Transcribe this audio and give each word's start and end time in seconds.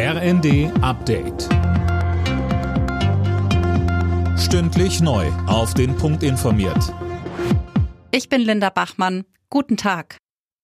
RND 0.00 0.70
Update. 0.80 1.48
Stündlich 4.38 5.00
neu. 5.00 5.26
Auf 5.48 5.74
den 5.74 5.96
Punkt 5.96 6.22
informiert. 6.22 6.94
Ich 8.12 8.28
bin 8.28 8.42
Linda 8.42 8.70
Bachmann. 8.70 9.24
Guten 9.50 9.76
Tag. 9.76 10.16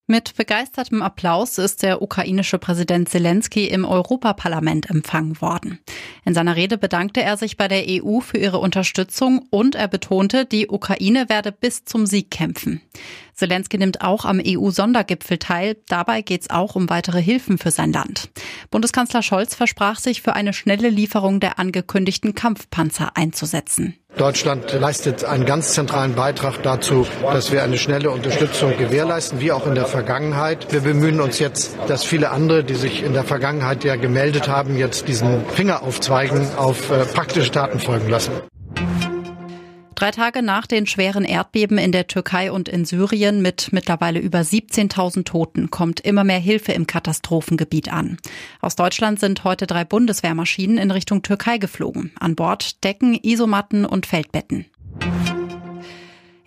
Mit 0.07 0.37
begeistertem 0.37 1.01
Applaus 1.01 1.57
ist 1.57 1.83
der 1.83 2.01
ukrainische 2.01 2.59
Präsident 2.59 3.09
Zelensky 3.09 3.67
im 3.67 3.83
Europaparlament 3.83 4.89
empfangen 4.89 5.41
worden. 5.41 5.79
In 6.25 6.33
seiner 6.33 6.55
Rede 6.55 6.79
bedankte 6.79 7.21
er 7.21 7.37
sich 7.37 7.55
bei 7.55 7.67
der 7.67 7.85
EU 7.87 8.19
für 8.19 8.39
ihre 8.39 8.57
Unterstützung 8.57 9.45
und 9.51 9.75
er 9.75 9.87
betonte, 9.87 10.45
die 10.45 10.67
Ukraine 10.67 11.29
werde 11.29 11.51
bis 11.51 11.85
zum 11.85 12.07
Sieg 12.07 12.31
kämpfen. 12.31 12.81
Zelensky 13.35 13.77
nimmt 13.77 14.01
auch 14.01 14.25
am 14.25 14.41
EU-Sondergipfel 14.43 15.37
teil. 15.37 15.77
Dabei 15.87 16.21
geht 16.21 16.41
es 16.41 16.49
auch 16.49 16.75
um 16.75 16.89
weitere 16.89 17.21
Hilfen 17.21 17.59
für 17.59 17.69
sein 17.69 17.93
Land. 17.93 18.29
Bundeskanzler 18.71 19.21
Scholz 19.21 19.53
versprach 19.53 19.99
sich 19.99 20.23
für 20.23 20.33
eine 20.33 20.53
schnelle 20.53 20.89
Lieferung 20.89 21.39
der 21.39 21.59
angekündigten 21.59 22.33
Kampfpanzer 22.33 23.15
einzusetzen. 23.15 23.95
Deutschland 24.17 24.71
leistet 24.71 25.25
einen 25.25 25.45
ganz 25.45 25.73
zentralen 25.73 26.15
Beitrag 26.15 26.63
dazu, 26.63 27.05
dass 27.21 27.51
wir 27.51 27.63
eine 27.63 27.77
schnelle 27.77 28.11
Unterstützung 28.11 28.77
gewährleisten, 28.77 29.41
wie 29.41 29.51
auch 29.51 29.67
in 29.67 29.75
der 29.75 29.85
Vergangenheit. 29.85 30.71
Wir 30.71 30.81
bemühen 30.81 31.19
uns 31.19 31.39
jetzt, 31.39 31.75
dass 31.87 32.03
viele 32.03 32.31
andere, 32.31 32.63
die 32.63 32.75
sich 32.75 33.03
in 33.03 33.13
der 33.13 33.23
Vergangenheit 33.23 33.83
ja 33.83 33.97
gemeldet 33.97 34.47
haben, 34.47 34.77
jetzt 34.77 35.07
diesen 35.07 35.45
Finger 35.47 35.83
aufzweigen, 35.83 36.47
auf 36.55 36.89
äh, 36.91 37.05
praktische 37.05 37.51
Taten 37.51 37.79
folgen 37.79 38.09
lassen. 38.09 38.31
Drei 39.95 40.11
Tage 40.11 40.41
nach 40.41 40.67
den 40.67 40.87
schweren 40.87 41.23
Erdbeben 41.23 41.77
in 41.77 41.93
der 41.93 42.07
Türkei 42.07 42.51
und 42.51 42.67
in 42.67 42.83
Syrien 42.83 43.41
mit 43.41 43.69
mittlerweile 43.71 44.19
über 44.19 44.39
17.000 44.39 45.23
Toten 45.23 45.71
kommt 45.71 46.01
immer 46.01 46.25
mehr 46.25 46.39
Hilfe 46.39 46.73
im 46.73 46.85
Katastrophengebiet 46.85 47.93
an. 47.93 48.17
Aus 48.59 48.75
Deutschland 48.75 49.21
sind 49.21 49.45
heute 49.45 49.67
drei 49.67 49.85
Bundeswehrmaschinen 49.85 50.77
in 50.77 50.91
Richtung 50.91 51.21
Türkei 51.21 51.59
geflogen. 51.59 52.11
An 52.19 52.35
Bord 52.35 52.83
Decken, 52.83 53.17
Isomatten 53.23 53.85
und 53.85 54.05
Feldbetten. 54.05 54.65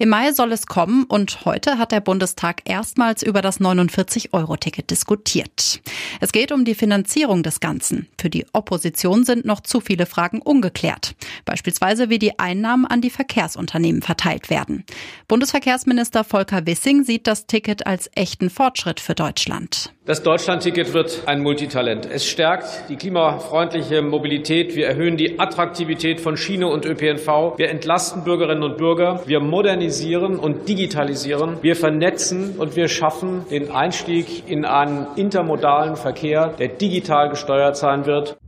Im 0.00 0.10
Mai 0.10 0.30
soll 0.32 0.52
es 0.52 0.66
kommen 0.66 1.02
und 1.04 1.44
heute 1.44 1.76
hat 1.76 1.90
der 1.90 2.00
Bundestag 2.00 2.62
erstmals 2.64 3.24
über 3.24 3.42
das 3.42 3.60
49-Euro-Ticket 3.60 4.90
diskutiert. 4.90 5.80
Es 6.20 6.30
geht 6.30 6.52
um 6.52 6.64
die 6.64 6.76
Finanzierung 6.76 7.42
des 7.42 7.58
Ganzen. 7.58 8.06
Für 8.16 8.30
die 8.30 8.46
Opposition 8.52 9.24
sind 9.24 9.44
noch 9.44 9.60
zu 9.60 9.80
viele 9.80 10.06
Fragen 10.06 10.40
ungeklärt. 10.40 11.16
Beispielsweise 11.44 12.10
wie 12.10 12.20
die 12.20 12.38
Einnahmen 12.38 12.86
an 12.86 13.00
die 13.00 13.10
Verkehrsunternehmen 13.10 14.00
verteilt 14.00 14.50
werden. 14.50 14.84
Bundesverkehrsminister 15.26 16.22
Volker 16.22 16.64
Wissing 16.64 17.02
sieht 17.02 17.26
das 17.26 17.48
Ticket 17.48 17.84
als 17.88 18.08
echten 18.14 18.50
Fortschritt 18.50 19.00
für 19.00 19.16
Deutschland. 19.16 19.92
Das 20.08 20.22
Deutschlandticket 20.22 20.94
wird 20.94 21.24
ein 21.26 21.42
Multitalent. 21.42 22.08
Es 22.10 22.24
stärkt 22.24 22.88
die 22.88 22.96
klimafreundliche 22.96 24.00
Mobilität. 24.00 24.74
Wir 24.74 24.86
erhöhen 24.86 25.18
die 25.18 25.38
Attraktivität 25.38 26.18
von 26.18 26.38
Schiene 26.38 26.66
und 26.66 26.86
ÖPNV. 26.86 27.58
Wir 27.58 27.68
entlasten 27.68 28.24
Bürgerinnen 28.24 28.62
und 28.62 28.78
Bürger. 28.78 29.20
Wir 29.26 29.40
modernisieren 29.40 30.38
und 30.38 30.66
digitalisieren. 30.66 31.58
Wir 31.60 31.76
vernetzen 31.76 32.54
und 32.56 32.74
wir 32.74 32.88
schaffen 32.88 33.44
den 33.50 33.70
Einstieg 33.70 34.48
in 34.48 34.64
einen 34.64 35.08
intermodalen 35.16 35.94
Verkehr, 35.94 36.54
der 36.58 36.68
digital 36.68 37.28
gesteuert 37.28 37.76
sein 37.76 38.06
wird. 38.06 38.38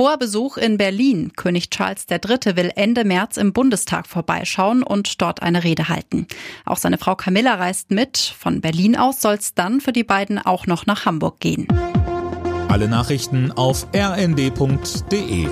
Hoher 0.00 0.16
Besuch 0.16 0.56
in 0.56 0.78
Berlin. 0.78 1.32
König 1.36 1.68
Charles 1.68 2.06
III. 2.10 2.56
will 2.56 2.72
Ende 2.74 3.04
März 3.04 3.36
im 3.36 3.52
Bundestag 3.52 4.06
vorbeischauen 4.06 4.82
und 4.82 5.20
dort 5.20 5.42
eine 5.42 5.62
Rede 5.62 5.90
halten. 5.90 6.26
Auch 6.64 6.78
seine 6.78 6.96
Frau 6.96 7.16
Camilla 7.16 7.56
reist 7.56 7.90
mit. 7.90 8.16
Von 8.16 8.62
Berlin 8.62 8.96
aus 8.96 9.20
soll 9.20 9.34
es 9.34 9.52
dann 9.52 9.82
für 9.82 9.92
die 9.92 10.02
beiden 10.02 10.38
auch 10.38 10.66
noch 10.66 10.86
nach 10.86 11.04
Hamburg 11.04 11.38
gehen. 11.40 11.68
Alle 12.68 12.88
Nachrichten 12.88 13.52
auf 13.52 13.88
rnd.de 13.94 15.48